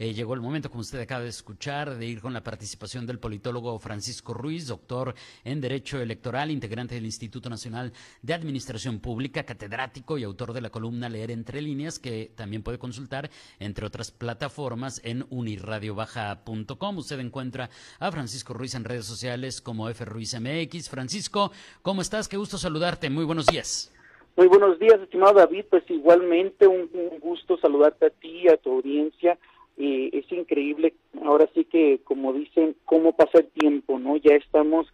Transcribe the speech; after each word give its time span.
Eh, 0.00 0.14
llegó 0.14 0.32
el 0.32 0.40
momento, 0.40 0.70
como 0.70 0.80
usted 0.80 0.98
acaba 0.98 1.24
de 1.24 1.28
escuchar, 1.28 1.98
de 1.98 2.06
ir 2.06 2.22
con 2.22 2.32
la 2.32 2.42
participación 2.42 3.06
del 3.06 3.18
politólogo 3.18 3.78
Francisco 3.78 4.32
Ruiz, 4.32 4.66
doctor 4.66 5.12
en 5.44 5.60
Derecho 5.60 6.00
Electoral, 6.00 6.50
integrante 6.50 6.94
del 6.94 7.04
Instituto 7.04 7.50
Nacional 7.50 7.92
de 8.22 8.32
Administración 8.32 9.00
Pública, 9.00 9.42
catedrático 9.42 10.16
y 10.16 10.24
autor 10.24 10.54
de 10.54 10.62
la 10.62 10.70
columna 10.70 11.10
Leer 11.10 11.30
entre 11.30 11.60
líneas, 11.60 11.98
que 11.98 12.32
también 12.34 12.62
puede 12.62 12.78
consultar, 12.78 13.28
entre 13.58 13.84
otras 13.84 14.10
plataformas, 14.10 15.02
en 15.04 15.26
unirradiobaja.com. 15.28 16.96
Usted 16.96 17.20
encuentra 17.20 17.68
a 17.98 18.10
Francisco 18.10 18.54
Ruiz 18.54 18.74
en 18.74 18.84
redes 18.84 19.04
sociales 19.04 19.60
como 19.60 19.90
F 19.90 20.02
Ruiz 20.06 20.34
MX. 20.34 20.88
Francisco, 20.88 21.52
¿cómo 21.82 22.00
estás? 22.00 22.26
Qué 22.26 22.38
gusto 22.38 22.56
saludarte. 22.56 23.10
Muy 23.10 23.26
buenos 23.26 23.44
días. 23.48 23.92
Muy 24.34 24.46
buenos 24.46 24.78
días, 24.78 24.98
estimado 24.98 25.34
David. 25.34 25.66
Pues 25.68 25.82
igualmente 25.90 26.66
un, 26.66 26.88
un 26.94 27.20
gusto 27.20 27.58
saludarte 27.58 28.06
a 28.06 28.10
ti, 28.10 28.48
a 28.48 28.56
tu 28.56 28.72
audiencia 28.76 29.38
eh, 29.80 30.10
es 30.12 30.30
increíble, 30.30 30.92
ahora 31.24 31.48
sí 31.54 31.64
que 31.64 32.00
como 32.04 32.34
dicen, 32.34 32.76
cómo 32.84 33.16
pasa 33.16 33.38
el 33.38 33.46
tiempo, 33.46 33.98
¿no? 33.98 34.16
Ya 34.18 34.34
estamos 34.34 34.86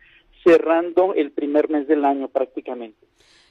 cerrando 0.45 1.13
el 1.15 1.33
primer 1.33 1.69
mes 1.69 1.89
del 1.89 2.05
año 2.05 2.29
prácticamente. 2.29 3.05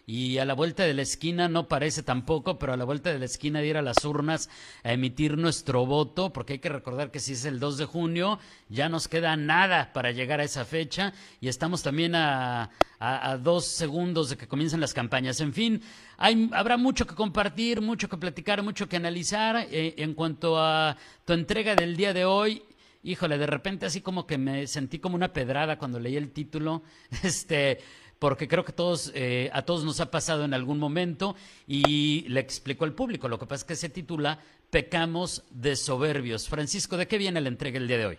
Y 0.07 0.37
a 0.37 0.45
la 0.45 0.53
vuelta 0.53 0.83
de 0.83 0.93
la 0.93 1.01
esquina 1.01 1.47
no 1.47 1.67
parece 1.67 2.03
tampoco, 2.03 2.59
pero 2.59 2.73
a 2.73 2.77
la 2.77 2.85
vuelta 2.85 3.11
de 3.11 3.17
la 3.17 3.25
esquina 3.25 3.59
de 3.59 3.67
ir 3.67 3.77
a 3.77 3.81
las 3.81 4.05
urnas 4.05 4.49
a 4.83 4.93
emitir 4.93 5.37
nuestro 5.37 5.85
voto, 5.85 6.31
porque 6.31 6.53
hay 6.53 6.59
que 6.59 6.69
recordar 6.69 7.09
que 7.09 7.19
si 7.19 7.33
es 7.33 7.43
el 7.45 7.59
2 7.59 7.79
de 7.79 7.85
junio, 7.85 8.39
ya 8.69 8.87
nos 8.87 9.07
queda 9.07 9.35
nada 9.35 9.91
para 9.93 10.11
llegar 10.11 10.39
a 10.39 10.43
esa 10.43 10.63
fecha 10.63 11.13
y 11.41 11.47
estamos 11.47 11.81
también 11.81 12.13
a, 12.13 12.69
a, 12.99 13.37
dos 13.37 13.65
segundos 13.65 14.29
de 14.29 14.37
que 14.37 14.47
comiencen 14.47 14.79
las 14.79 14.93
campañas. 14.93 15.41
En 15.41 15.53
fin, 15.53 15.81
hay, 16.17 16.49
habrá 16.53 16.77
mucho 16.77 17.07
que 17.07 17.15
compartir, 17.15 17.81
mucho 17.81 18.07
que 18.07 18.17
platicar, 18.17 18.61
mucho 18.61 18.87
que 18.87 18.97
analizar 18.97 19.67
eh, 19.71 19.95
en 19.97 20.13
cuanto 20.13 20.59
a 20.59 20.97
tu 21.25 21.33
entrega 21.33 21.75
del 21.75 21.97
día 21.97 22.13
de 22.13 22.25
hoy 22.25 22.63
híjole, 23.05 23.37
de 23.37 23.45
repente 23.45 23.85
así 23.85 24.01
como 24.01 24.25
que 24.25 24.37
me 24.37 24.65
sentí 24.65 24.97
como 24.97 25.15
una 25.15 25.31
pedrada 25.31 25.77
cuando 25.77 25.99
leí 25.99 26.17
el 26.17 26.31
título. 26.31 26.81
Este, 27.23 27.79
porque 28.25 28.47
creo 28.47 28.65
que 28.65 28.71
todos, 28.71 29.11
eh, 29.13 29.51
a 29.53 29.61
todos 29.61 29.85
nos 29.85 30.01
ha 30.01 30.09
pasado 30.09 30.45
en 30.45 30.55
algún 30.55 30.79
momento 30.79 31.35
y 31.67 32.25
le 32.27 32.39
explico 32.39 32.83
al 32.83 32.93
público. 32.93 33.27
Lo 33.27 33.37
que 33.37 33.45
pasa 33.45 33.61
es 33.61 33.63
que 33.65 33.75
se 33.75 33.87
titula 33.87 34.39
Pecamos 34.71 35.45
de 35.51 35.75
soberbios. 35.75 36.49
Francisco, 36.49 36.97
¿de 36.97 37.07
qué 37.07 37.19
viene 37.19 37.39
la 37.39 37.49
entrega 37.49 37.77
el 37.77 37.87
día 37.87 37.99
de 37.99 38.05
hoy? 38.07 38.17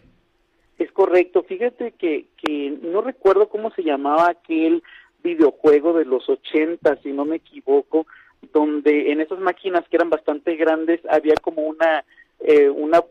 Es 0.79 0.93
correcto. 0.93 1.43
Fíjate 1.43 1.91
que, 1.99 2.27
que 2.37 2.79
no 2.83 3.01
recuerdo 3.01 3.49
cómo 3.49 3.73
se 3.73 3.83
llamaba 3.83 4.31
aquel 4.31 4.85
videojuego 5.25 5.93
de 5.95 6.05
los 6.05 6.29
80, 6.29 7.03
si 7.03 7.11
no 7.11 7.25
me 7.25 7.39
equivoco, 7.39 8.07
donde 8.53 9.11
en 9.11 9.21
esas 9.21 9.41
máquinas 9.41 9.89
que 9.89 9.97
eran 9.97 10.11
bastante 10.11 10.55
grandes 10.55 11.01
había 11.11 11.35
como 11.43 11.63
una 11.63 12.05
eh, 12.41 12.69
una 12.69 13.03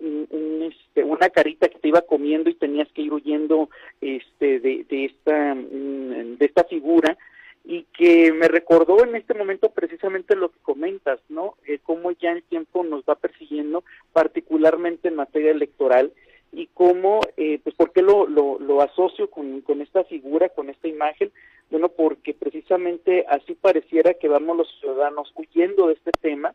este, 0.61 1.03
una 1.03 1.29
carita 1.29 1.67
que 1.67 1.79
te 1.79 1.87
iba 1.87 2.01
comiendo 2.01 2.49
y 2.49 2.55
tenías 2.55 2.91
que 2.91 3.01
ir 3.03 3.13
huyendo 3.13 3.69
este 4.01 4.59
de, 4.59 4.85
de 4.89 5.05
esta 5.05 5.55
mm, 5.55 6.37
de 6.37 6.45
esta 6.45 6.63
figura 6.65 7.17
y 7.63 7.83
que 7.97 8.31
me 8.31 8.47
recordó 8.47 9.03
en 9.03 9.15
este 9.15 9.33
momento 9.33 9.69
precisamente 9.71 10.35
lo 10.35 10.49
que 10.49 10.59
comentas, 10.59 11.19
¿no? 11.29 11.55
Eh, 11.65 11.79
cómo 11.81 12.11
ya 12.11 12.31
el 12.31 12.43
tiempo 12.43 12.83
nos 12.83 13.03
va 13.05 13.15
persiguiendo, 13.15 13.83
particularmente 14.13 15.07
en 15.07 15.15
materia 15.15 15.49
electoral, 15.49 16.11
y 16.51 16.67
cómo, 16.73 17.19
eh, 17.37 17.59
pues, 17.63 17.75
¿por 17.75 17.91
qué 17.91 18.01
lo, 18.01 18.27
lo, 18.27 18.59
lo 18.59 18.81
asocio 18.81 19.29
con, 19.29 19.61
con 19.61 19.81
esta 19.81 20.03
figura, 20.05 20.49
con 20.49 20.69
esta 20.69 20.87
imagen? 20.87 21.31
Bueno, 21.69 21.89
porque 21.89 22.33
precisamente 22.33 23.25
así 23.27 23.55
pareciera 23.55 24.13
que 24.13 24.29
vamos 24.29 24.57
los 24.57 24.79
ciudadanos 24.79 25.33
huyendo 25.35 25.88
de 25.88 25.95
este 25.95 26.11
tema, 26.21 26.53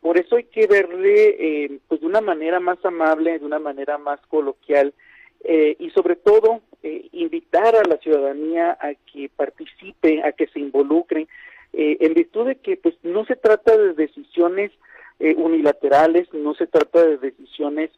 por 0.00 0.16
eso 0.18 0.36
hay 0.36 0.44
que 0.44 0.66
verle 0.66 1.36
eh, 1.38 1.78
pues 1.88 2.00
de 2.00 2.06
una 2.06 2.20
manera 2.20 2.58
más 2.58 2.82
amable, 2.84 3.38
de 3.38 3.44
una 3.44 3.58
manera 3.58 3.98
más 3.98 4.20
coloquial 4.28 4.94
eh, 5.44 5.76
y 5.78 5.90
sobre 5.90 6.16
todo 6.16 6.62
eh, 6.82 7.08
invitar 7.12 7.76
a 7.76 7.84
la 7.84 7.98
ciudadanía 7.98 8.78
a 8.80 8.94
que 9.12 9.30
participe, 9.34 10.22
a 10.22 10.32
que 10.32 10.46
se 10.48 10.60
involucre, 10.60 11.28
en 11.72 12.14
virtud 12.14 12.48
de 12.48 12.56
que 12.56 12.76
pues 12.76 12.96
no 13.04 13.24
se 13.26 13.36
trata 13.36 13.76
de 13.76 13.94
decisiones 13.94 14.72
unilaterales, 15.20 16.26
no 16.34 16.52
se 16.54 16.66
trata 16.66 17.06
de 17.06 17.16
decisiones 17.16 17.92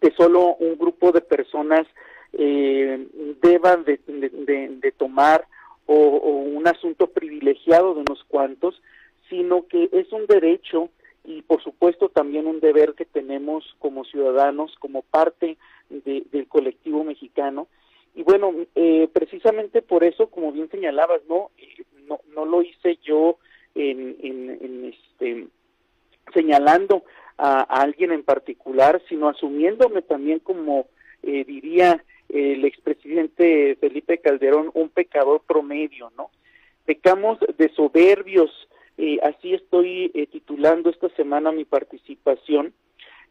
que 0.00 0.10
solo 0.10 0.56
un 0.56 0.76
grupo 0.76 1.12
de 1.12 1.20
personas 1.20 1.86
deban 2.32 3.84
de, 3.84 4.00
de, 4.08 4.92
tomar 4.98 5.46
o, 5.86 5.94
o 5.94 6.30
un 6.30 6.66
asunto 6.66 7.06
privilegiado 7.06 7.94
de 7.94 8.00
unos 8.00 8.24
cuantos, 8.24 8.82
sino 9.28 9.68
que 9.68 9.88
es 9.92 10.10
un 10.12 10.26
derecho 10.26 10.90
y 11.24 11.42
por 11.42 11.62
supuesto 11.62 12.08
también 12.08 12.46
un 12.46 12.60
deber 12.60 12.94
que 12.94 13.04
tenemos 13.04 13.64
como 13.78 14.04
ciudadanos, 14.04 14.74
como 14.78 15.02
parte 15.02 15.56
del 15.88 16.46
colectivo 16.48 17.04
mexicano. 17.04 17.68
Y 18.14 18.22
bueno, 18.22 18.52
eh, 18.74 19.08
precisamente 19.12 19.82
por 19.82 20.02
eso, 20.04 20.28
como 20.28 20.52
bien 20.52 20.68
señalabas, 20.70 21.20
no, 21.28 21.50
eh, 21.58 21.84
no, 22.08 22.20
no 22.34 22.44
lo 22.44 22.62
hice 22.62 22.98
yo 23.02 23.38
en, 23.74 24.16
en, 24.20 24.84
este, 24.92 25.46
señalando 26.34 27.04
a, 27.38 27.60
alguien 27.60 28.12
en 28.12 28.24
particular, 28.24 29.00
sino 29.08 29.28
asumiéndome 29.28 30.02
también 30.02 30.40
como 30.40 30.86
eh, 31.22 31.44
diría 31.44 32.02
el 32.28 32.64
expresidente 32.64 33.76
Felipe 33.80 34.18
Calderón, 34.18 34.70
un 34.74 34.88
pecador 34.88 35.42
promedio, 35.46 36.12
¿no? 36.16 36.30
Pecamos 36.84 37.38
de 37.58 37.68
soberbios, 37.70 38.50
eh, 39.02 39.18
así 39.22 39.54
estoy 39.54 40.10
eh, 40.12 40.26
titulando 40.26 40.90
esta 40.90 41.08
semana 41.16 41.52
mi 41.52 41.64
participación, 41.64 42.74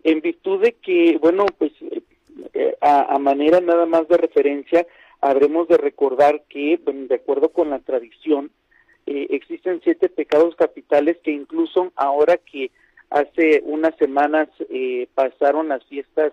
en 0.03 0.19
virtud 0.19 0.63
de 0.63 0.71
que, 0.73 1.19
bueno, 1.21 1.45
pues 1.59 1.71
eh, 2.53 2.75
a, 2.81 3.19
manera 3.19 3.61
nada 3.61 3.85
más 3.85 4.07
de 4.07 4.17
referencia, 4.17 4.87
habremos 5.21 5.67
de 5.67 5.77
recordar 5.77 6.41
que, 6.49 6.79
de 6.83 7.13
acuerdo 7.13 7.49
con 7.49 7.69
la 7.69 7.77
tradición, 7.79 8.49
existen 9.05 9.81
siete 9.83 10.07
pecados 10.09 10.55
capitales 10.55 11.17
que 11.23 11.31
incluso 11.31 11.91
ahora 11.95 12.37
que 12.37 12.71
hace 13.09 13.61
unas 13.65 13.95
semanas 13.97 14.49
pasaron 15.15 15.67
las 15.67 15.83
fiestas 15.85 16.31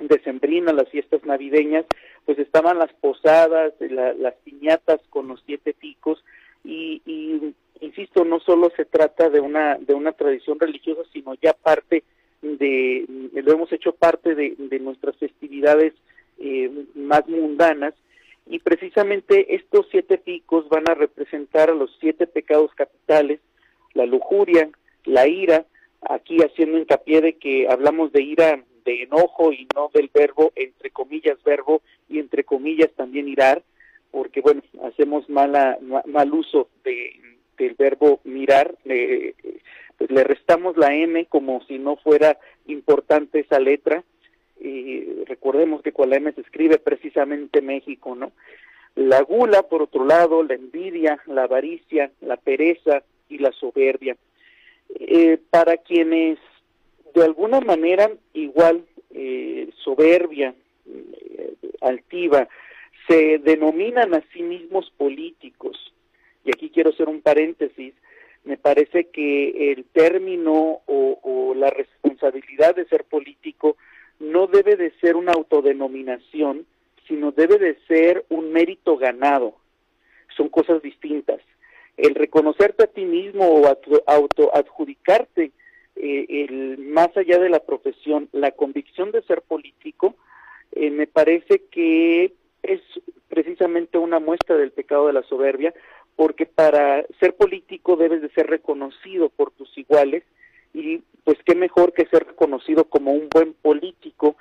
decembrinas, 0.00 0.74
las 0.74 0.88
fiestas 0.88 1.24
navideñas, 1.24 1.84
pues 2.24 2.38
estaban 2.38 2.78
las 2.78 2.92
posadas, 2.94 3.74
las 3.80 4.34
piñatas 4.44 5.00
con 5.10 5.28
los 5.28 5.42
siete 5.44 5.74
picos, 5.74 6.24
y, 6.64 7.02
y 7.06 7.54
insisto, 7.80 8.24
no 8.24 8.40
solo 8.40 8.72
se 8.76 8.84
trata 8.84 9.30
de 9.30 9.40
una, 9.40 9.76
de 9.78 9.94
una 9.94 10.12
tradición 10.12 10.58
religiosa, 10.58 11.02
sino 11.12 11.34
ya 11.34 11.52
parte 11.52 12.04
de, 12.42 13.06
lo 13.32 13.52
hemos 13.52 13.72
hecho 13.72 13.92
parte 13.92 14.34
de, 14.34 14.78
nuestras 14.80 15.16
festividades 15.16 15.94
eh, 16.38 16.70
más 16.94 17.26
mundanas, 17.28 17.94
y 18.46 18.58
precisamente 18.58 19.54
estos 19.54 19.86
siete 19.90 20.18
picos 20.18 20.68
van 20.68 20.88
a 20.90 20.94
representar 20.94 21.70
a 21.70 21.74
los 21.74 21.96
siete 22.00 22.26
pecados 22.26 22.70
capitales, 22.74 23.40
la 23.94 24.04
lujuria, 24.04 24.68
la 25.04 25.26
ira, 25.26 25.64
aquí 26.02 26.38
haciendo 26.42 26.78
hincapié 26.78 27.22
de 27.22 27.32
que 27.34 27.66
hablamos 27.68 28.12
de 28.12 28.22
ira 28.22 28.62
de 28.84 29.04
enojo 29.04 29.52
y 29.52 29.66
no 29.74 29.90
del 29.94 30.10
verbo, 30.12 30.52
entre 30.56 30.90
comillas, 30.90 31.42
verbo 31.42 31.80
y 32.08 32.18
entre 32.18 32.44
comillas 32.44 32.90
también 32.94 33.28
irar, 33.28 33.62
porque 34.14 34.40
bueno, 34.40 34.62
hacemos 34.84 35.28
mala, 35.28 35.76
mal 36.06 36.32
uso 36.32 36.68
de, 36.84 37.20
del 37.58 37.74
verbo 37.74 38.20
mirar, 38.22 38.76
le, 38.84 39.34
pues 39.98 40.08
le 40.08 40.22
restamos 40.22 40.76
la 40.76 40.94
M 40.94 41.26
como 41.26 41.64
si 41.64 41.80
no 41.80 41.96
fuera 41.96 42.38
importante 42.66 43.40
esa 43.40 43.58
letra. 43.58 44.04
Y 44.60 45.24
recordemos 45.24 45.82
que 45.82 45.90
con 45.90 46.10
la 46.10 46.16
M 46.16 46.32
se 46.32 46.42
escribe 46.42 46.78
precisamente 46.78 47.60
México, 47.60 48.14
¿no? 48.14 48.30
La 48.94 49.20
gula, 49.22 49.64
por 49.64 49.82
otro 49.82 50.04
lado, 50.04 50.44
la 50.44 50.54
envidia, 50.54 51.18
la 51.26 51.42
avaricia, 51.42 52.12
la 52.20 52.36
pereza 52.36 53.02
y 53.28 53.38
la 53.38 53.50
soberbia. 53.50 54.16
Eh, 54.94 55.40
para 55.50 55.78
quienes 55.78 56.38
de 57.16 57.24
alguna 57.24 57.60
manera 57.60 58.12
igual 58.32 58.84
eh, 59.12 59.70
soberbia, 59.82 60.54
eh, 60.86 61.54
altiva, 61.80 62.48
se 63.08 63.38
denominan 63.38 64.14
a 64.14 64.22
sí 64.32 64.42
mismos 64.42 64.90
políticos, 64.96 65.92
y 66.44 66.50
aquí 66.50 66.70
quiero 66.70 66.90
hacer 66.90 67.08
un 67.08 67.20
paréntesis, 67.20 67.94
me 68.44 68.58
parece 68.58 69.06
que 69.06 69.72
el 69.72 69.84
término 69.86 70.82
o, 70.86 71.54
la 71.56 71.70
responsabilidad 71.70 72.74
de 72.74 72.84
ser 72.86 73.04
político 73.04 73.76
no 74.18 74.48
debe 74.48 74.76
de 74.76 74.90
ser 75.00 75.16
una 75.16 75.32
autodenominación, 75.32 76.66
sino 77.06 77.30
debe 77.30 77.58
de 77.58 77.78
ser 77.86 78.24
un 78.28 78.52
mérito 78.52 78.96
ganado. 78.96 79.54
Son 80.36 80.48
cosas 80.48 80.82
distintas. 80.82 81.40
El 81.96 82.14
reconocerte 82.14 82.84
a 82.84 82.86
ti 82.88 83.04
mismo 83.04 83.46
o 83.46 83.78
auto 84.06 84.50
adjudicarte 84.54 85.52
eh, 85.96 86.26
el, 86.28 86.78
más 86.78 87.16
allá 87.16 87.38
de 87.38 87.48
la 87.48 87.60
profesión, 87.60 88.28
la 88.32 88.50
convicción 88.50 89.12
de 89.12 89.22
ser 89.22 89.42
político, 89.42 90.16
eh, 90.72 90.90
me 90.90 91.06
parece 91.06 91.62
que 91.70 92.32
precisamente 93.64 93.96
una 93.98 94.18
muestra 94.18 94.56
del 94.56 94.72
pecado 94.72 95.06
de 95.06 95.14
la 95.14 95.22
soberbia, 95.22 95.72
porque 96.16 96.44
para 96.44 97.04
ser 97.18 97.34
político 97.34 97.96
debes 97.96 98.20
de 98.20 98.28
ser 98.30 98.46
reconocido 98.46 99.30
por 99.30 99.52
tus 99.52 99.76
iguales 99.78 100.22
y 100.74 101.00
pues 101.24 101.38
qué 101.46 101.54
mejor 101.54 101.94
que 101.94 102.06
ser 102.06 102.26
reconocido 102.26 102.84
como 102.84 103.12
un 103.12 103.28
buen 103.30 103.54
político, 103.54 104.36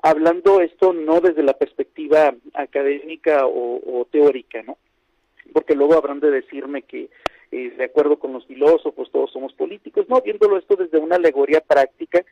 hablando 0.00 0.60
esto 0.60 0.92
no 0.92 1.20
desde 1.20 1.42
la 1.42 1.54
perspectiva 1.54 2.34
académica 2.54 3.46
o, 3.46 4.06
teórica, 4.12 4.62
¿no? 4.62 4.76
Porque 5.52 5.74
luego 5.74 5.94
habrán 5.94 6.20
de 6.20 6.30
decirme 6.30 6.82
que 6.82 7.08
eh, 7.50 7.70
de 7.76 7.84
acuerdo 7.84 8.18
con 8.18 8.32
los 8.32 8.46
filósofos 8.46 9.10
todos 9.10 9.32
somos 9.32 9.52
políticos, 9.54 10.06
no, 10.08 10.20
viéndolo 10.20 10.56
esto 10.56 10.76
desde 10.76 10.98
una 10.98 11.16
alegoría 11.16 11.60
práctica. 11.60 12.24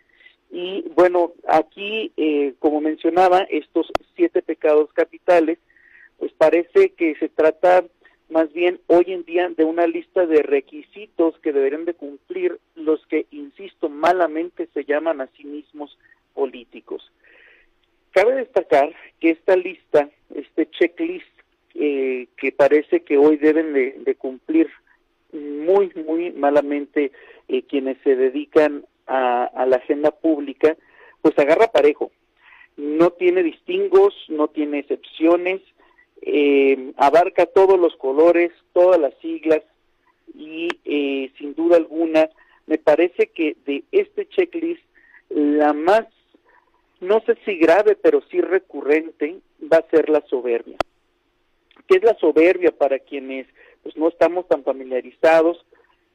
Y 0.50 0.84
bueno, 0.94 1.32
aquí, 1.48 2.12
eh, 2.16 2.54
como 2.60 2.80
mencionaba, 2.80 3.40
estos 3.50 3.90
siete 4.14 4.42
pecados 4.42 4.92
capitales, 4.92 5.58
pues 6.18 6.32
parece 6.32 6.90
que 6.90 7.14
se 7.16 7.28
trata 7.28 7.84
más 8.28 8.52
bien 8.52 8.80
hoy 8.88 9.04
en 9.08 9.24
día 9.24 9.48
de 9.48 9.64
una 9.64 9.86
lista 9.86 10.26
de 10.26 10.42
requisitos 10.42 11.38
que 11.40 11.52
deberían 11.52 11.84
de 11.84 11.94
cumplir 11.94 12.58
los 12.74 13.04
que, 13.06 13.26
insisto, 13.30 13.88
malamente 13.88 14.68
se 14.74 14.84
llaman 14.84 15.20
a 15.20 15.28
sí 15.36 15.44
mismos 15.44 15.96
políticos. 16.34 17.10
Cabe 18.10 18.34
destacar 18.34 18.94
que 19.20 19.30
esta 19.30 19.56
lista, 19.56 20.08
este 20.34 20.68
checklist 20.70 21.26
eh, 21.74 22.28
que 22.38 22.52
parece 22.52 23.00
que 23.00 23.18
hoy 23.18 23.36
deben 23.36 23.74
de, 23.74 24.14
cumplir 24.14 24.70
muy, 25.32 25.92
muy 25.94 26.30
malamente 26.32 27.12
eh, 27.48 27.62
quienes 27.62 27.98
se 28.02 28.16
dedican 28.16 28.86
a, 29.06 29.66
la 29.68 29.76
agenda 29.76 30.10
pública, 30.10 30.76
pues 31.20 31.38
agarra 31.38 31.70
parejo. 31.70 32.10
No 32.76 33.10
tiene 33.10 33.42
distingos, 33.42 34.14
no 34.28 34.48
tiene 34.48 34.80
excepciones, 34.80 35.60
eh, 36.22 36.92
abarca 36.96 37.46
todos 37.46 37.78
los 37.78 37.94
colores, 37.96 38.52
todas 38.72 39.00
las 39.00 39.14
siglas 39.20 39.62
y 40.34 40.68
eh, 40.84 41.30
sin 41.38 41.54
duda 41.54 41.76
alguna 41.76 42.28
me 42.66 42.78
parece 42.78 43.28
que 43.28 43.56
de 43.64 43.84
este 43.92 44.28
checklist 44.28 44.82
la 45.28 45.72
más, 45.72 46.06
no 47.00 47.20
sé 47.20 47.36
si 47.44 47.56
grave, 47.56 47.96
pero 47.96 48.22
sí 48.30 48.40
recurrente 48.40 49.38
va 49.72 49.78
a 49.78 49.90
ser 49.90 50.08
la 50.08 50.20
soberbia. 50.22 50.76
¿Qué 51.86 51.98
es 51.98 52.02
la 52.02 52.14
soberbia 52.18 52.72
para 52.72 52.98
quienes 52.98 53.46
pues, 53.82 53.96
no 53.96 54.08
estamos 54.08 54.48
tan 54.48 54.64
familiarizados? 54.64 55.64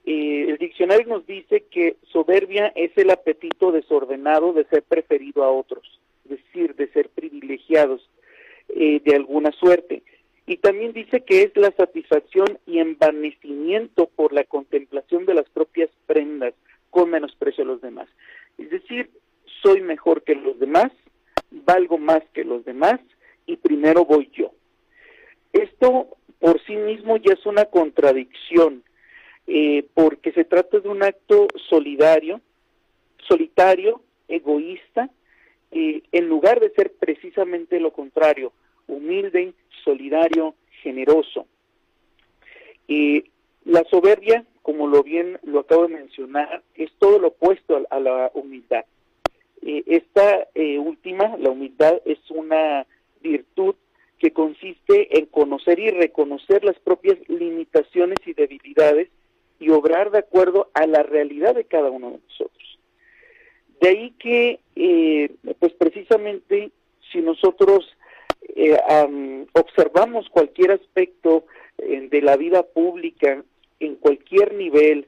Eh, 0.06 0.46
el 0.50 0.58
diccionario 0.58 1.08
nos 1.08 1.26
dice 1.26 1.66
que 1.70 1.96
soberbia 2.12 2.72
es 2.76 2.92
el 2.98 3.12
apetito 3.12 3.72
desordenado 3.72 4.52
de 4.52 4.66
ser 4.66 4.84
preferido 4.84 5.44
a 5.44 5.52
otros, 5.52 6.02
es 6.26 6.32
decir, 6.32 6.76
de 6.76 6.88
ser 6.92 7.10
privilegiados 7.10 8.10
eh, 8.76 9.02
de 9.04 9.16
alguna 9.16 9.52
suerte. 9.52 10.04
Y 10.46 10.58
también 10.58 10.94
dice 10.94 11.22
que 11.22 11.44
es 11.44 11.56
la 11.56 11.72
satisfacción 11.72 12.60
y 12.66 12.80
envanecimiento 12.80 14.08
por 14.08 14.34
la 14.34 14.44
contemplación 14.44 15.26
de 15.26 15.36
las 15.36 15.50
propias 15.50 15.90
prendas 16.08 16.54
con 16.90 17.10
menosprecio 17.10 17.64
a 17.64 17.68
los 17.68 17.82
demás. 17.82 18.10
Es 18.58 18.70
decir, 18.70 19.10
soy 19.62 19.82
mejor 19.82 20.24
que 20.24 20.36
los 20.36 20.60
demás, 20.60 20.92
valgo 21.52 21.98
más 21.98 22.22
que 22.34 22.44
los 22.44 22.66
demás 22.66 23.00
y 23.46 23.58
primero 23.58 24.06
voy 24.06 24.30
yo. 24.34 24.52
Esto 25.54 26.08
por 26.40 26.62
sí 26.66 26.76
mismo 26.76 27.18
ya 27.18 27.34
es 27.34 27.46
una 27.46 27.66
contradicción 27.66 28.84
eh, 29.48 29.86
porque 29.94 30.32
se 30.32 30.44
trata 30.44 30.80
de 30.80 30.90
un 30.90 31.04
acto 31.04 31.48
solidario, 31.70 32.42
solitario, 33.28 34.02
egoísta, 34.28 35.10
eh, 35.72 36.02
en 36.12 36.28
lugar 36.28 36.60
de 36.60 36.72
ser 36.72 36.94
precisamente 36.94 37.80
lo 37.80 37.92
contrario, 37.92 38.54
humilde, 38.88 39.54
solidario, 39.84 40.56
generoso. 40.82 41.48
Y 42.88 43.26
la 43.66 43.84
soberbia, 43.90 44.46
como 44.62 44.88
lo 44.88 45.04
bien 45.04 45.40
lo 45.44 45.60
acabo 45.60 45.88
de 45.88 45.96
mencionar, 45.96 46.64
es 46.76 46.92
todo 47.00 47.20
lo 47.20 47.30
opuesto 47.30 47.86
a, 47.90 48.00
la 48.00 48.32
humildad. 48.34 48.86
Eh, 49.62 49.84
esta 49.86 50.48
última, 50.80 51.38
la 51.38 51.50
humildad, 51.50 52.02
es 52.06 52.20
una 52.30 52.86
virtud 53.22 53.76
que 54.20 54.32
consiste 54.32 55.18
en 55.18 55.26
conocer 55.26 55.80
y 55.80 55.90
reconocer 55.90 56.64
las 56.64 56.78
propias 56.80 57.18
limitaciones 57.28 58.18
y 58.26 58.34
debilidades 58.34 59.10
y 59.60 59.70
obrar 59.70 60.12
de 60.12 60.20
acuerdo 60.20 60.70
a 60.74 60.86
la 60.86 61.04
realidad 61.04 61.56
de 61.56 61.66
cada 61.66 61.90
uno 61.90 62.12
de 62.12 62.20
nosotros. 62.28 62.80
De 63.80 63.90
ahí 63.90 64.12
que, 64.20 64.60
eh, 64.76 65.32
pues 65.60 65.74
precisamente, 65.74 66.72
si 67.12 67.20
nosotros 67.22 67.86
eh, 68.56 68.78
observamos 69.54 70.30
cualquier 70.30 70.72
aspecto 70.72 71.38
eh, 71.38 71.51
de 72.10 72.22
la 72.22 72.38
vida 72.38 72.64
pública 72.64 73.44
en 73.80 73.96
cualquier 73.96 74.54
nivel, 74.54 75.08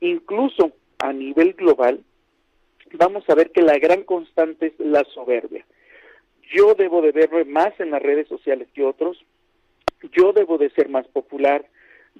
incluso 0.00 0.72
a 0.98 1.12
nivel 1.12 1.54
global, 1.54 2.00
vamos 2.92 3.24
a 3.28 3.34
ver 3.34 3.50
que 3.50 3.62
la 3.62 3.78
gran 3.78 4.04
constante 4.04 4.66
es 4.66 4.78
la 4.78 5.04
soberbia. 5.14 5.64
Yo 6.52 6.74
debo 6.74 7.02
de 7.02 7.12
verme 7.12 7.44
más 7.44 7.78
en 7.80 7.90
las 7.90 8.02
redes 8.02 8.28
sociales 8.28 8.68
que 8.74 8.84
otros, 8.84 9.24
yo 10.12 10.32
debo 10.32 10.58
de 10.58 10.70
ser 10.70 10.88
más 10.88 11.06
popular, 11.08 11.66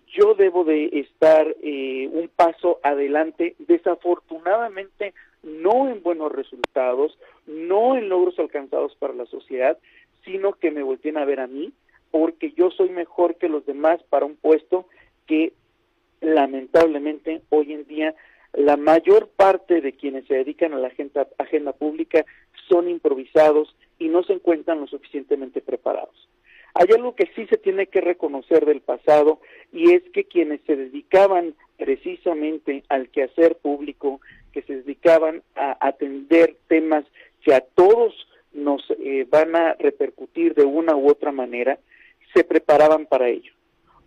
yo 0.09 0.35
debo 0.35 0.65
de 0.65 0.87
estar 0.93 1.55
eh, 1.62 2.09
un 2.12 2.29
paso 2.35 2.81
adelante, 2.83 3.55
desafortunadamente 3.59 5.15
no 5.43 5.89
en 5.89 6.03
buenos 6.03 6.33
resultados, 6.33 7.19
no 7.47 7.97
en 7.97 8.09
logros 8.09 8.39
alcanzados 8.39 8.95
para 8.97 9.15
la 9.15 9.27
sociedad, 9.27 9.79
sino 10.25 10.55
que 10.55 10.71
me 10.71 10.83
volteen 10.83 11.19
a 11.19 11.25
ver 11.25 11.41
a 11.41 11.47
mí, 11.47 11.73
porque 12.14 12.52
yo 12.52 12.70
soy 12.70 12.90
mejor 12.90 13.38
que 13.38 13.49
los 13.49 13.66
demás 13.66 14.00
para 14.08 14.25
un 14.25 14.37
puesto 14.37 14.87
que 15.26 15.52
lamentablemente 16.20 17.43
hoy 17.49 17.72
en 17.72 17.88
día 17.88 18.14
la 18.52 18.76
mayor 18.76 19.31
parte 19.31 19.81
de 19.81 19.94
quienes 19.94 20.25
se 20.28 20.34
dedican 20.34 20.75
a 20.75 20.78
la 20.78 20.93
agenda, 21.38 21.72
pública 21.72 22.25
son 22.69 22.88
improvisados 22.88 23.75
y 23.99 24.06
no 24.06 24.22
se 24.22 24.34
encuentran 24.34 24.81
lo 24.81 24.87
suficientemente 24.87 25.61
preparados. 25.61 26.28
Hay 26.75 26.87
algo 26.94 27.16
que 27.16 27.28
sí 27.34 27.49
se 27.49 27.56
tiene 27.56 27.88
que 27.88 28.00
reconocer 28.00 28.64
del 28.64 28.81
pasado 28.81 29.40
y 29.72 29.90
es 29.90 30.05
que 30.11 30.22
quienes 30.22 30.61
se 30.69 30.76
dedicaban 30.76 31.56
precisamente 31.78 32.84
al 32.90 33.08
quehacer 33.08 33.56
público, 33.56 34.20
que 34.52 34.62
se 34.62 34.76
dedicaban 34.76 35.43
a 35.56 35.76
atender 35.81 36.55
temas 36.69 37.05
que 37.43 37.55
a 37.55 37.61
todos 37.61 38.14
nos 38.52 38.88
eh, 39.00 39.26
van 39.28 39.56
a 39.56 39.75
repercutir 39.75 40.54
de 40.54 40.64
una 40.64 40.94
u 40.94 41.09
otra 41.09 41.33
manera, 41.33 41.80
se 42.35 42.45
preparaban 42.45 43.07
para 43.07 43.29
ello. 43.29 43.53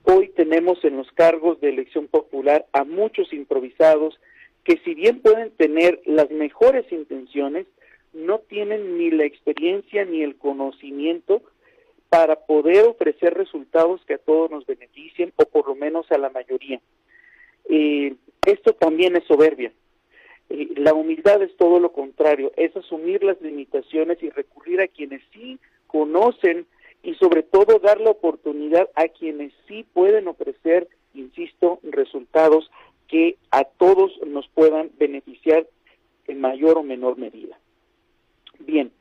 Hoy 0.03 0.29
tenemos 0.29 0.84
en 0.84 0.98
los 0.98 1.12
cargos 1.13 1.60
de 1.60 1.69
elección 1.69 2.07
popular 2.07 2.65
a 2.74 2.84
muchos 2.84 3.34
improvisados 3.34 4.19
que 4.63 4.79
si 4.84 4.93
bien 4.93 5.22
pueden 5.22 5.51
tener 5.51 6.01
las 6.05 6.29
mejores 6.29 6.89
intenciones, 6.91 7.65
no 8.13 8.39
tienen 8.39 8.98
ni 8.98 9.12
la 9.12 9.25
experiencia 9.25 10.05
ni 10.05 10.22
el 10.24 10.38
conocimiento 10.38 11.41
para 12.10 12.36
poder 12.46 12.86
ofrecer 12.86 13.34
resultados 13.34 14.01
que 14.05 14.15
a 14.15 14.17
todos 14.17 14.50
nos 14.50 14.65
beneficien 14.65 15.34
o 15.36 15.46
por 15.46 15.67
lo 15.67 15.75
menos 15.75 16.12
a 16.12 16.17
la 16.17 16.29
mayoría. 16.29 16.81
Eh, 17.69 18.15
esto 18.46 18.74
también 18.74 19.15
es 19.15 19.25
soberbia. 19.25 19.72
Eh, 20.50 20.69
la 20.77 20.93
humildad 20.93 21.41
es 21.41 21.55
todo 21.57 21.79
lo 21.79 21.91
contrario, 21.91 22.51
es 22.55 22.75
asumir 22.75 23.24
las 23.24 23.41
limitaciones 23.41 24.22
y 24.24 24.29
recurrir 24.29 24.81
a 24.81 24.88
quienes 24.88 25.22
sí 25.34 25.60
conocen 25.88 26.65
y 27.07 27.15
sobre 27.15 27.41
todo 27.41 27.79
dar 27.79 28.01
la 28.01 28.09
oportunidad 28.11 28.89
a 28.95 29.07
quienes 29.07 29.53
sí 29.65 29.85
pueden 29.93 30.27
ofrecer, 30.27 30.89
insisto, 31.13 31.79
resultados 31.81 32.69
que 33.07 33.37
a 33.49 33.63
todos 33.63 34.11
nos 34.27 34.45
puedan 34.49 34.91
beneficiar 34.99 35.65
en 36.27 36.41
mayor 36.41 36.77
o 36.77 36.83
menor 36.83 37.17
medida. 37.17 37.57
Bien, 38.59 38.91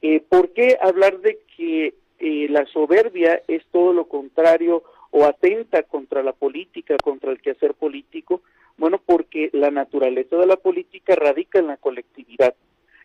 eh, 0.00 0.20
¿por 0.26 0.54
qué 0.54 0.78
hablar 0.80 1.20
de 1.20 1.38
que 1.54 1.92
eh, 2.18 2.46
la 2.48 2.64
soberbia 2.64 3.42
es 3.46 3.62
todo 3.70 3.92
lo 3.92 4.06
contrario 4.08 4.82
o 5.10 5.26
atenta 5.26 5.82
contra 5.82 6.22
la 6.22 6.32
política, 6.32 6.96
contra 7.04 7.30
el 7.30 7.42
quehacer 7.42 7.74
político, 7.74 8.40
bueno, 8.78 9.02
porque 9.04 9.50
la 9.52 9.70
naturaleza 9.70 10.36
de 10.36 10.46
la 10.46 10.56
política 10.56 11.14
radica 11.14 11.58
en 11.58 11.66
la 11.66 11.76
colectividad, 11.76 12.54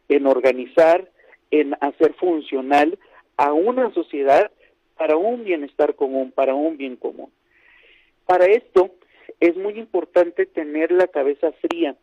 en 0.08 0.26
organizar, 0.26 1.12
en 1.52 1.76
hacer 1.82 2.14
funcional 2.14 2.98
a 3.38 3.54
una 3.54 3.94
sociedad 3.94 4.52
para 4.98 5.18
un 5.18 5.44
bienestar 5.44 5.96
común, 5.96 6.32
para 6.32 6.56
un 6.56 6.78
bien 6.78 6.96
común. 6.96 7.30
Para 8.26 8.46
esto 8.46 8.92
es 9.40 9.56
muy 9.56 9.78
importante 9.78 10.46
tener 10.46 10.92
la 10.92 11.08
cabeza 11.08 11.52
fría. 11.54 11.96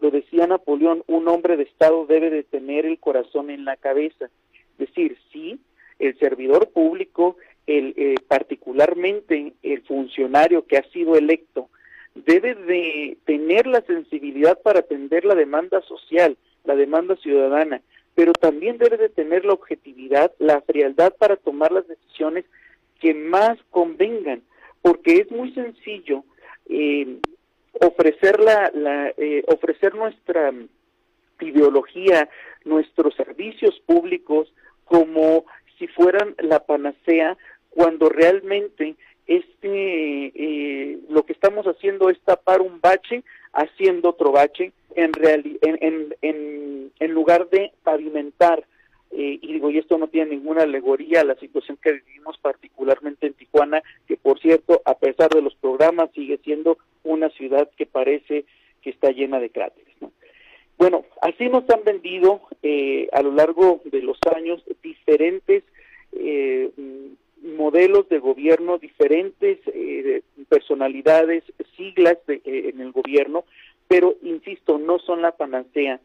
Lo 0.00 0.10
decía 0.10 0.46
Napoleón, 0.46 1.04
un 1.06 1.28
hombre 1.28 1.56
de 1.56 1.64
Estado 1.64 2.06
debe 2.06 2.30
de 2.30 2.42
tener 2.42 2.86
el 2.86 2.98
corazón 2.98 3.50
en 3.50 3.64
la 3.64 3.76
cabeza. 3.76 4.30
Es 4.78 4.88
decir, 4.88 5.16
sí, 5.32 5.60
el 5.98 6.18
servidor 6.18 6.70
público, 6.70 7.36
el, 7.66 7.94
eh, 7.96 8.14
particularmente 8.26 9.52
el 9.62 9.82
funcionario 9.82 10.66
que 10.66 10.78
ha 10.78 10.82
sido 10.90 11.16
electo, 11.16 11.68
debe 12.14 12.54
de 12.54 13.18
tener 13.24 13.66
la 13.66 13.82
sensibilidad 13.82 14.60
para 14.60 14.80
atender 14.80 15.24
la 15.24 15.34
demanda 15.34 15.80
social, 15.82 16.36
la 16.64 16.74
demanda 16.74 17.16
ciudadana, 17.16 17.82
pero 18.20 18.34
también 18.34 18.76
debe 18.76 18.98
de 18.98 19.08
tener 19.08 19.46
la 19.46 19.54
objetividad, 19.54 20.30
la 20.38 20.60
frialdad 20.60 21.14
para 21.16 21.36
tomar 21.36 21.72
las 21.72 21.88
decisiones 21.88 22.44
que 23.00 23.14
más 23.14 23.56
convengan, 23.70 24.42
porque 24.82 25.22
es 25.22 25.30
muy 25.30 25.54
sencillo 25.54 26.24
eh, 26.68 27.16
ofrecer, 27.80 28.38
la, 28.38 28.70
eh, 29.16 29.42
ofrecer 29.46 29.94
nuestra 29.94 30.52
ideología, 31.40 32.28
nuestros 32.66 33.14
servicios 33.14 33.80
públicos 33.86 34.52
como 34.84 35.46
si 35.78 35.86
fueran 35.86 36.34
la 36.40 36.66
panacea, 36.66 37.38
cuando 37.70 38.10
realmente 38.10 38.96
este 39.28 40.26
eh, 40.34 40.98
lo 41.08 41.24
que 41.24 41.32
estamos 41.32 41.64
haciendo 41.64 42.10
es 42.10 42.20
tapar 42.20 42.60
un 42.60 42.82
bache 42.82 43.24
haciendo 43.52 44.10
otro 44.10 44.32
bache 44.32 44.72
en, 44.94 45.12
en, 45.62 46.14
en, 46.22 46.92
en, 46.98 47.12
lugar 47.12 47.48
de 47.50 47.72
pavimentar 47.82 48.64
eh, 49.12 49.38
y 49.40 49.52
digo 49.52 49.70
y 49.70 49.78
esto 49.78 49.98
no 49.98 50.08
tiene 50.08 50.36
ninguna 50.36 50.62
alegoría 50.62 51.20
a 51.20 51.24
la 51.24 51.34
situación 51.36 51.78
que 51.82 51.92
vivimos 51.92 52.38
particularmente 52.38 53.26
en 53.26 53.34
Tijuana 53.34 53.82
que 54.06 54.16
por 54.16 54.40
cierto 54.40 54.82
a 54.84 54.94
pesar 54.94 55.30
de 55.30 55.42
los 55.42 55.54
programas 55.56 56.10
sigue 56.14 56.38
siendo 56.44 56.78
una 57.02 57.28
ciudad 57.30 57.68
que 57.76 57.86
parece 57.86 58.44
que 58.82 58.90
está 58.90 59.10
llena 59.10 59.40
de 59.40 59.50
cráteres 59.50 59.94
bueno 60.78 61.04
así 61.22 61.48
nos 61.48 61.68
han 61.70 61.84
vendido 61.84 62.40
eh, 62.62 63.08
a 63.12 63.22
lo 63.22 63.32
largo 63.32 63.80
de 63.84 64.02
los 64.02 64.18
años 64.34 64.62
diferentes 64.82 65.64
eh, 66.12 66.70
modelos 67.42 68.08
de 68.08 68.18
gobierno, 68.18 68.78
diferentes 68.78 69.58
eh, 69.66 70.22
personalidades, 70.50 71.44
siglas 71.76 72.18
de, 72.26 72.42
eh, 72.44 72.70
en 72.74 72.80
el 72.82 72.92
gobierno, 72.92 73.44
pero 73.88 74.16
insisto, 74.22 74.78
no 74.78 74.98
son 74.98 75.22
la 75.22 75.32
panacea. 75.32 76.00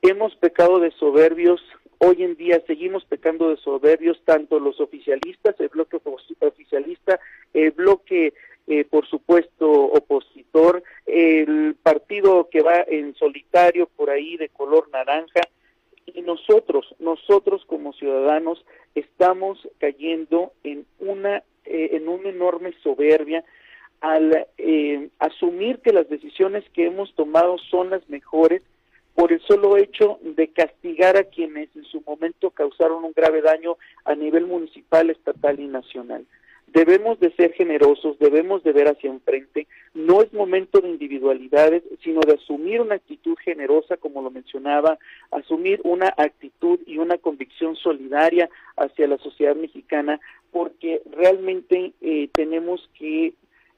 Hemos 0.00 0.34
pecado 0.36 0.80
de 0.80 0.90
soberbios, 0.92 1.60
hoy 1.98 2.22
en 2.22 2.36
día 2.36 2.62
seguimos 2.66 3.04
pecando 3.04 3.50
de 3.50 3.56
soberbios, 3.56 4.20
tanto 4.24 4.58
los 4.58 4.80
oficialistas, 4.80 5.58
el 5.60 5.68
bloque 5.68 5.98
oficialista, 6.40 7.20
el 7.52 7.72
bloque, 7.72 8.32
eh, 8.66 8.84
por 8.84 9.06
supuesto, 9.06 9.70
opositor, 9.70 10.82
el 11.04 11.76
partido 11.82 12.48
que 12.50 12.62
va 12.62 12.84
en 12.86 13.14
solitario 13.16 13.88
por 13.96 14.10
ahí 14.10 14.36
de 14.36 14.48
color 14.48 14.88
naranja, 14.90 15.42
y 16.06 16.22
nosotros, 16.22 16.94
nosotros 16.98 17.64
como 17.66 17.92
ciudadanos, 17.92 18.64
estamos 18.94 19.68
cayendo 19.78 20.52
en 20.62 20.86
una, 20.98 21.38
eh, 21.64 21.90
en 21.92 22.08
una 22.08 22.28
enorme 22.28 22.72
soberbia 22.82 23.44
al 24.04 24.46
eh, 24.58 25.08
asumir 25.18 25.78
que 25.78 25.94
las 25.94 26.06
decisiones 26.10 26.62
que 26.74 26.84
hemos 26.84 27.14
tomado 27.14 27.56
son 27.70 27.88
las 27.88 28.06
mejores 28.10 28.62
por 29.14 29.32
el 29.32 29.40
solo 29.40 29.78
hecho 29.78 30.18
de 30.20 30.48
castigar 30.48 31.16
a 31.16 31.24
quienes 31.24 31.74
en 31.74 31.84
su 31.84 32.02
momento 32.06 32.50
causaron 32.50 33.02
un 33.02 33.14
grave 33.16 33.40
daño 33.40 33.78
a 34.04 34.14
nivel 34.14 34.46
municipal, 34.46 35.08
estatal 35.08 35.58
y 35.58 35.68
nacional. 35.68 36.26
Debemos 36.66 37.18
de 37.18 37.32
ser 37.32 37.54
generosos, 37.54 38.18
debemos 38.18 38.62
de 38.62 38.72
ver 38.72 38.88
hacia 38.88 39.08
enfrente. 39.08 39.68
No 39.94 40.20
es 40.20 40.30
momento 40.34 40.80
de 40.80 40.90
individualidades, 40.90 41.82
sino 42.02 42.20
de 42.20 42.34
asumir 42.34 42.82
una 42.82 42.96
actitud 42.96 43.36
generosa, 43.42 43.96
como 43.96 44.20
lo 44.20 44.30
mencionaba, 44.30 44.98
asumir 45.30 45.80
una 45.82 46.12
actitud 46.18 46.78
y 46.84 46.98
una 46.98 47.16
convicción 47.16 47.74
solidaria 47.76 48.50
hacia 48.76 49.08
la 49.08 49.16
sociedad 49.16 49.56
mexicana, 49.56 50.20
porque 50.50 51.00
realmente 51.10 51.92
eh, 52.02 52.28
tenemos 52.34 52.86
que 52.98 53.32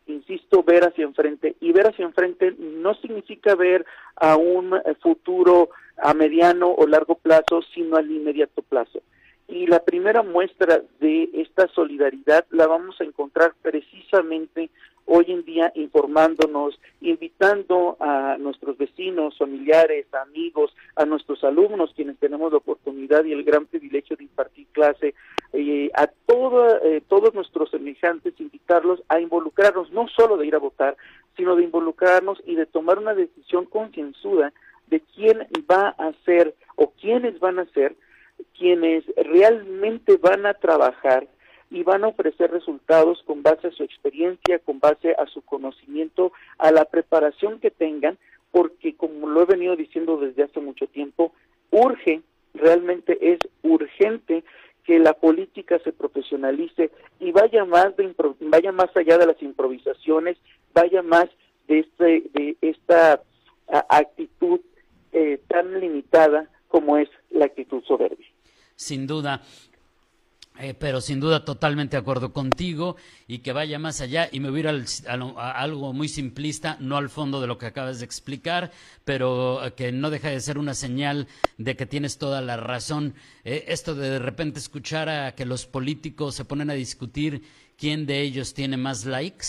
insisto, 0.06 0.62
ver 0.62 0.84
hacia 0.84 1.04
enfrente. 1.04 1.56
Y 1.60 1.72
ver 1.72 1.88
hacia 1.88 2.04
enfrente 2.04 2.54
no 2.58 2.94
significa 2.94 3.54
ver 3.54 3.84
a 4.16 4.36
un 4.36 4.74
futuro 5.00 5.70
a 5.98 6.14
mediano 6.14 6.70
o 6.70 6.86
largo 6.86 7.16
plazo, 7.16 7.62
sino 7.74 7.96
al 7.96 8.10
inmediato 8.10 8.62
plazo. 8.62 9.00
Y 9.48 9.66
la 9.66 9.84
primera 9.84 10.22
muestra 10.22 10.82
de 11.00 11.30
esta 11.34 11.68
solidaridad 11.68 12.44
la 12.50 12.66
vamos 12.66 13.00
a 13.00 13.04
encontrar 13.04 13.54
precisamente 13.62 14.70
hoy 15.06 15.24
en 15.28 15.44
día 15.44 15.72
informándonos, 15.76 16.78
invitando 17.00 17.96
a 18.00 18.36
nuestros 18.38 18.76
vecinos, 18.76 19.38
familiares, 19.38 20.06
amigos, 20.14 20.74
a 20.96 21.04
nuestros 21.04 21.44
alumnos, 21.44 21.92
quienes 21.94 22.18
tenemos 22.18 22.50
la 22.50 22.58
oportunidad 22.58 23.24
y 23.24 23.32
el 23.32 23.44
gran 23.44 23.66
privilegio 23.66 24.16
de 24.16 24.24
impartir 24.24 24.66
clase, 24.72 25.14
eh, 25.52 25.90
a 25.94 26.04
eh, 26.04 27.02
todos 27.08 27.34
nuestros 27.34 27.70
semejantes, 27.70 28.34
invitarlos 28.38 29.02
a 29.08 29.20
involucrarnos, 29.20 29.92
no 29.92 30.08
solo 30.08 30.36
de 30.36 30.46
ir 30.46 30.56
a 30.56 30.58
votar, 30.58 30.96
sino 31.36 31.54
de 31.54 31.62
involucrarnos 31.62 32.42
y 32.44 32.56
de 32.56 32.66
tomar 32.66 32.98
una 32.98 33.14
decisión 33.14 33.64
concienzuda 33.66 34.52
de 34.88 35.00
quién 35.14 35.46
va 35.70 35.94
a 35.98 36.12
ser 36.24 36.54
o 36.74 36.90
quiénes 36.90 37.38
van 37.38 37.60
a 37.60 37.66
ser 37.66 37.94
quienes 38.58 39.04
realmente 39.16 40.16
van 40.16 40.46
a 40.46 40.54
trabajar 40.54 41.28
y 41.70 41.82
van 41.82 42.04
a 42.04 42.08
ofrecer 42.08 42.50
resultados 42.50 43.22
con 43.26 43.42
base 43.42 43.68
a 43.68 43.72
su 43.72 43.82
experiencia, 43.82 44.58
con 44.60 44.78
base 44.78 45.14
a 45.18 45.26
su 45.26 45.42
conocimiento, 45.42 46.32
a 46.58 46.70
la 46.70 46.84
preparación 46.84 47.58
que 47.60 47.70
tengan, 47.70 48.18
porque 48.52 48.94
como 48.94 49.28
lo 49.28 49.42
he 49.42 49.46
venido 49.46 49.76
diciendo 49.76 50.16
desde 50.16 50.44
hace 50.44 50.60
mucho 50.60 50.86
tiempo, 50.86 51.32
urge, 51.70 52.22
realmente 52.54 53.18
es 53.20 53.40
urgente 53.62 54.44
que 54.84 54.98
la 55.00 55.14
política 55.14 55.78
se 55.80 55.92
profesionalice 55.92 56.90
y 57.18 57.32
vaya 57.32 57.64
más 57.64 57.96
de 57.96 58.14
vaya 58.40 58.70
más 58.70 58.96
allá 58.96 59.18
de 59.18 59.26
las 59.26 59.42
improvisaciones, 59.42 60.38
vaya 60.72 61.02
más 61.02 61.26
de 61.66 61.80
este 61.80 62.22
de 62.32 62.56
esta 62.60 63.20
actitud 63.88 64.60
eh, 65.12 65.40
tan 65.48 65.80
limitada 65.80 66.48
como 66.68 66.98
es 66.98 67.08
la 67.30 67.46
actitud 67.46 67.82
soberbia. 67.84 68.25
Sin 68.76 69.06
duda. 69.06 69.42
Eh, 70.58 70.72
pero 70.72 71.02
sin 71.02 71.20
duda 71.20 71.44
totalmente 71.44 71.96
de 71.96 72.00
acuerdo 72.00 72.32
contigo 72.32 72.96
y 73.28 73.40
que 73.40 73.52
vaya 73.52 73.78
más 73.78 74.00
allá 74.00 74.30
y 74.32 74.40
me 74.40 74.48
voy 74.48 74.64
a, 74.66 75.50
algo 75.50 75.92
muy 75.92 76.08
simplista, 76.08 76.78
no 76.80 76.96
al 76.96 77.10
fondo 77.10 77.42
de 77.42 77.46
lo 77.46 77.58
que 77.58 77.66
acabas 77.66 77.98
de 77.98 78.06
explicar, 78.06 78.72
pero 79.04 79.62
eh, 79.66 79.74
que 79.74 79.92
no 79.92 80.08
deja 80.08 80.30
de 80.30 80.40
ser 80.40 80.56
una 80.56 80.72
señal 80.72 81.28
de 81.58 81.76
que 81.76 81.84
tienes 81.84 82.16
toda 82.16 82.40
la 82.40 82.56
razón. 82.56 83.14
Eh, 83.44 83.64
esto 83.68 83.94
de 83.94 84.08
de 84.08 84.18
repente 84.18 84.58
escuchar 84.58 85.10
a 85.10 85.34
que 85.34 85.44
los 85.44 85.66
políticos 85.66 86.34
se 86.34 86.46
ponen 86.46 86.70
a 86.70 86.74
discutir 86.74 87.42
quién 87.76 88.06
de 88.06 88.22
ellos 88.22 88.54
tiene 88.54 88.78
más 88.78 89.04
likes 89.04 89.46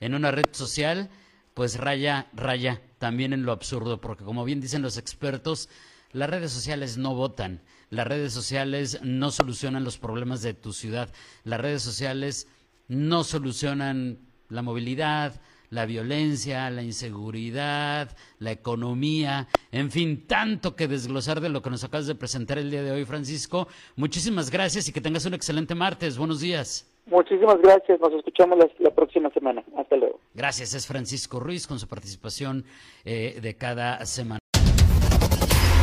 en 0.00 0.14
una 0.14 0.30
red 0.30 0.48
social, 0.52 1.08
pues 1.54 1.78
raya, 1.78 2.26
raya 2.34 2.82
también 2.98 3.32
en 3.32 3.44
lo 3.44 3.52
absurdo, 3.52 4.00
porque 4.00 4.24
como 4.24 4.44
bien 4.44 4.60
dicen 4.60 4.82
los 4.82 4.98
expertos, 4.98 5.70
las 6.12 6.28
redes 6.28 6.52
sociales 6.52 6.98
no 6.98 7.14
votan, 7.14 7.62
las 7.90 8.06
redes 8.06 8.32
sociales 8.32 9.00
no 9.02 9.30
solucionan 9.30 9.84
los 9.84 9.98
problemas 9.98 10.42
de 10.42 10.54
tu 10.54 10.72
ciudad, 10.72 11.10
las 11.44 11.60
redes 11.60 11.82
sociales 11.82 12.48
no 12.88 13.24
solucionan 13.24 14.18
la 14.48 14.62
movilidad, 14.62 15.40
la 15.70 15.86
violencia, 15.86 16.68
la 16.70 16.82
inseguridad, 16.82 18.16
la 18.38 18.50
economía, 18.50 19.46
en 19.70 19.90
fin, 19.90 20.26
tanto 20.26 20.74
que 20.74 20.88
desglosar 20.88 21.40
de 21.40 21.48
lo 21.48 21.62
que 21.62 21.70
nos 21.70 21.84
acabas 21.84 22.06
de 22.06 22.16
presentar 22.16 22.58
el 22.58 22.70
día 22.70 22.82
de 22.82 22.90
hoy, 22.90 23.04
Francisco. 23.04 23.68
Muchísimas 23.96 24.50
gracias 24.50 24.88
y 24.88 24.92
que 24.92 25.00
tengas 25.00 25.26
un 25.26 25.34
excelente 25.34 25.74
martes. 25.74 26.18
Buenos 26.18 26.40
días. 26.40 26.86
Muchísimas 27.06 27.60
gracias. 27.60 28.00
Nos 28.00 28.12
escuchamos 28.12 28.58
la, 28.78 28.90
próxima 28.90 29.30
semana. 29.30 29.64
Hasta 29.76 29.96
luego. 29.96 30.20
Gracias. 30.34 30.74
Es 30.74 30.86
Francisco 30.86 31.40
Ruiz 31.40 31.66
con 31.66 31.78
su 31.78 31.88
participación 31.88 32.64
eh, 33.04 33.38
de 33.40 33.56
cada 33.56 34.04
semana. 34.06 34.39